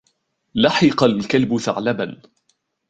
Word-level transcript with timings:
لحِق 0.55 1.03
الكلب 1.03 1.57
ثعلبًا. 1.57 2.21